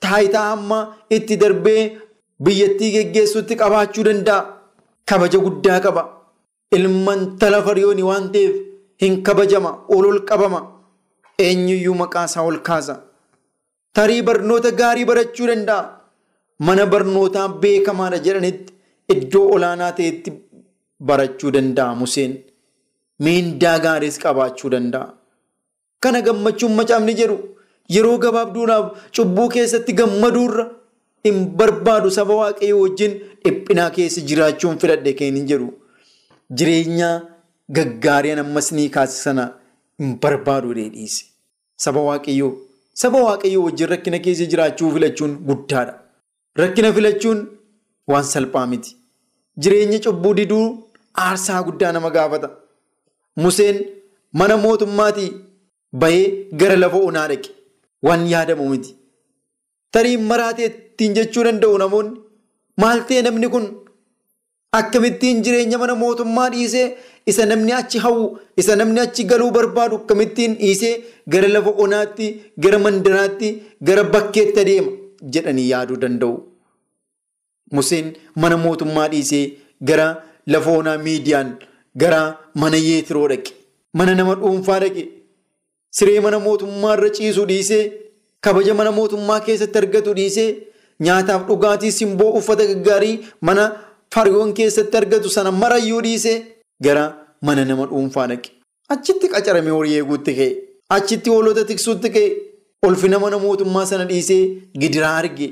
Taayitaa 0.03 0.47
hamma 0.51 0.79
itti 1.17 1.37
darbee 1.43 1.83
biyyattii 2.45 2.91
geggeessuutti 2.97 3.57
qabaachuu 3.63 4.05
danda'a. 4.09 4.41
Kabaja 5.09 5.39
guddaa 5.47 5.81
qaba. 5.87 6.03
Ilman 6.77 7.39
tala 7.39 7.63
Fariyoonii 7.67 8.03
waan 8.11 8.29
ta'eef 8.35 8.55
hin 9.03 9.23
kabajama 9.23 9.73
ol 9.95 10.05
ol 10.11 10.21
qabama. 10.31 10.61
Eenyuyyuu 11.47 11.95
maqaa 12.03 12.25
isaa 12.31 12.43
ol 12.51 12.59
kaasa. 12.69 12.95
Tarii 13.97 14.23
barnoota 14.29 14.71
gaarii 14.81 15.05
barachuu 15.11 15.47
danda'a. 15.51 15.83
Mana 16.67 16.87
barnootaa 16.87 17.49
beekamaadha 17.63 18.19
jedhanitti 18.27 18.73
iddoo 19.15 19.47
olaanaa 19.55 19.93
ta'etti 19.99 20.31
barachuu 21.09 21.51
danda'a 21.57 21.95
Museen. 22.01 22.33
Miindaa 23.25 23.79
gaariis 23.85 24.19
qabaachuu 24.25 24.71
danda'a. 24.75 25.07
Kana 26.05 26.21
gammachuun 26.27 26.75
macaafni 26.79 27.15
jedhu 27.21 27.37
yeroo 27.97 28.19
gabaabduudhaaf 28.25 28.87
cubbuu 29.19 29.49
keessatti 29.57 29.93
gammaduurra 30.01 30.65
hin 31.27 31.39
barbaadu 31.61 32.11
saba 32.19 32.35
waaqayyoo 32.41 32.81
wajjin 32.85 33.13
dhiphinaa 33.45 33.91
keessa 33.99 34.21
jiraachuun 34.31 34.79
filadhe 34.85 35.13
kan 35.21 35.37
hin 35.41 35.47
jedhu. 35.53 35.69
Jireenya 36.59 37.11
gaggaariin 37.79 38.39
ammas 38.45 38.73
ni 38.79 38.89
kaasisana 38.97 39.45
hin 39.99 40.17
barbaadu 40.25 40.75
dheedhiise. 40.79 41.23
Saba 41.85 42.01
waaqayyoo 42.09 42.53
saba 43.03 43.19
waaqayyoo 43.29 43.65
wajjin 43.69 43.89
rakkina 43.95 44.19
keessa 44.27 44.47
jiraachuu 44.55 44.91
filachuun 44.97 45.37
guddaadha. 45.51 45.95
Rakkina 46.63 46.93
filachuun 46.99 47.47
waan 48.15 48.25
salphaa 48.33 48.67
miti. 48.73 48.97
Jireenya 49.63 49.99
cubbuu 50.09 50.35
diduu 50.41 50.67
aarsaa 51.29 51.63
guddaa 51.71 51.93
nama 51.97 52.11
gaafata. 52.19 52.51
Museen 53.37 53.79
mana 54.41 54.57
mootummaatii 54.67 55.31
bahee 56.01 56.27
gara 56.61 56.77
lafa 56.83 56.97
onaa 57.09 57.29
dhaqe 57.31 57.51
waan 58.07 58.27
yaadamu 58.33 58.69
miti. 58.73 58.97
Tarii 59.93 60.17
maraatee 60.31 60.67
ittiin 60.73 61.15
jechuu 61.19 61.45
danda'u 61.47 61.79
namoonni 61.83 62.21
maal 62.83 63.01
namni 63.27 63.49
kun 63.55 63.67
akkamittiin 64.79 65.43
jireenya 65.45 65.79
mana 65.83 65.95
mootummaa 66.03 66.49
dhiisee 66.55 66.87
isa 67.31 67.47
namni 67.51 67.73
achi 67.81 67.99
hawwu 68.05 68.27
isa 68.61 68.77
namni 68.81 69.01
achi 69.05 69.25
galuu 69.33 69.51
barbaadu 69.57 69.97
akkamittiin 70.01 70.55
dhiisee 70.63 70.95
gara 71.33 71.49
lafa 71.57 71.71
onaatti 71.85 72.29
gara 72.65 72.79
mandaraatti 72.85 73.51
gara 73.89 74.05
bakkeetti 74.15 74.61
adeema 74.65 74.93
jedhanii 75.35 75.69
yaaduu 75.73 75.97
danda'u. 76.05 76.37
Museen 77.77 78.09
mana 78.45 78.57
mootummaa 78.65 79.09
dhiisee 79.13 79.45
gara 79.91 80.07
lafa 80.55 80.71
onaa 80.81 80.99
miidiyaan 81.07 81.51
gara 82.03 82.21
mana 82.63 82.77
yeetiroo 82.89 83.29
dhaqe 83.33 83.53
mana 84.01 84.15
nama 84.21 84.35
dhuunfaa 84.41 84.81
dhaqe 84.85 85.05
siree 85.99 86.21
mana 86.27 86.39
mootummaa 86.47 86.95
irra 86.99 87.11
ciisuu 87.19 87.47
dhiisee 87.53 87.85
kabaja 88.47 88.75
mana 88.81 88.93
mootummaa 88.99 89.41
keessatti 89.49 89.79
argatu 89.83 90.15
dhiisee 90.19 90.49
nyaataaf 91.07 91.47
dhugaatii 91.49 91.93
simboo 91.99 92.31
uffata 92.41 92.67
gaggaarii 92.71 93.17
mana 93.49 93.65
fariyoon 94.15 94.53
keessatti 94.61 94.97
argatu 95.03 95.31
sana 95.37 95.51
marayyuu 95.63 96.01
dhiisee 96.07 96.37
gara 96.87 97.05
mana 97.49 97.65
nama 97.71 97.87
dhuunfaa 97.91 98.27
dhaqe. 98.31 98.51
Achitti 98.95 99.29
qacaramee 99.35 99.71
horii 99.77 99.95
eeguutti 99.99 100.33
ka'e. 100.39 100.51
Achitti 100.97 101.31
hoolota 101.31 101.65
tiksuutti 101.71 102.11
ka'e. 102.17 102.29
Ulfina 102.87 103.19
mana 103.25 103.39
mootummaa 103.45 103.87
sana 103.91 104.05
dhiisee 104.11 104.43
gidiraa 104.81 105.17
arge. 105.21 105.49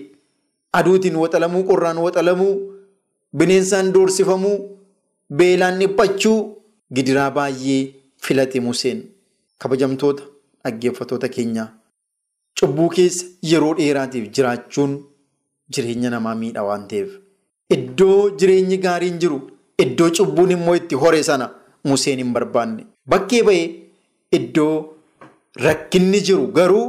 Aduutiin 0.79 1.17
waxalamuu, 1.23 1.63
qorraan 1.71 1.99
waxalamuu, 2.05 2.55
bineensaan 3.37 3.93
doorsifamuu, 3.95 4.59
beelaan 5.39 5.79
dhiphachuu 5.81 6.39
gidiraa 6.95 7.31
baay'ee 7.31 7.81
filate 8.27 8.61
Museen. 8.67 9.01
Kabajamtoota 9.59 10.23
dhaggeeffatoota 10.65 11.29
keenyaa. 11.37 11.69
Cubbuu 12.61 12.89
keessa 12.97 13.27
yeroo 13.51 13.75
dheeraatiif 13.79 14.31
jiraachuun 14.37 14.93
jireenya 15.73 16.11
namaa 16.15 16.35
miidha 16.43 16.63
waan 16.69 16.87
ta'eef. 16.89 17.11
Iddoo 17.77 18.31
jireenyi 18.39 18.79
gaariin 18.85 19.19
jiru, 19.23 19.41
iddoo 19.85 20.11
cubbuun 20.19 20.51
immoo 20.57 20.75
itti 20.83 20.95
hore 21.05 21.23
sana 21.23 21.51
Museen 21.85 22.19
hin 22.19 22.33
barbaanne. 22.33 22.87
Bakkee 23.09 23.43
bahee 23.43 23.69
iddoo 24.39 24.97
rakkinni 25.67 26.21
jiru 26.29 26.47
garuu 26.59 26.87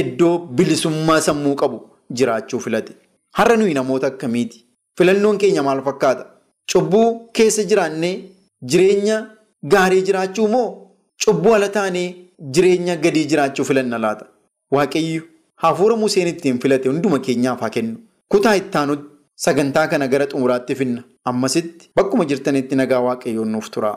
iddoo 0.00 0.38
bilisummaa 0.56 1.20
sammuu 1.26 1.54
qabu 1.62 1.78
jiraachuu 2.12 2.60
filate. 2.60 2.92
Har'a 3.38 3.56
nuyi 3.56 3.74
namoota 3.74 4.06
akkamiiti? 4.12 4.64
Filannoon 4.98 5.38
keenya 5.38 5.62
maal 5.62 5.82
fakkaata? 5.86 6.26
Cubbuu 6.72 7.28
keessa 7.32 7.64
jiraannee 7.70 8.14
jireenya 8.62 9.16
gaarii 9.72 10.02
jiraachuu 10.08 10.48
moo 10.48 10.68
cubbuu 11.24 11.54
ala 11.54 11.68
taanee 11.68 12.08
jireenya 12.38 12.96
gadii 12.96 13.24
jiraachuu 13.26 13.64
filanna 13.64 13.98
laata? 13.98 14.26
Waaqayyo 14.72 15.22
hafuura 15.56 15.96
Museen 15.96 16.28
ittiin 16.28 16.58
filate 16.60 16.88
hunduma 16.88 17.18
keenyaaf 17.18 17.60
haa 17.60 17.70
kennu. 17.70 17.98
Kutaa 18.28 18.54
ittaanutti 18.56 19.08
sagantaa 19.34 19.86
kana 19.88 20.08
gara 20.08 20.26
xumuraatti 20.26 20.74
finna. 20.74 21.02
Ammasitti 21.24 21.90
bakkuma 21.96 22.24
jirtanitti 22.24 22.76
nagaa 22.76 23.00
waaqayyoon 23.08 23.48
nuuf 23.52 23.70
tura. 23.70 23.96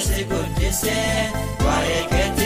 Si 0.00 0.24
guddisee 0.24 1.30
waa'ee 1.64 2.39